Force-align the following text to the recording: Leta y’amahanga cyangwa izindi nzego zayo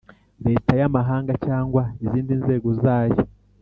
Leta 0.45 0.71
y’amahanga 0.81 1.33
cyangwa 1.45 1.83
izindi 2.03 2.33
nzego 2.41 2.67
zayo 2.81 3.19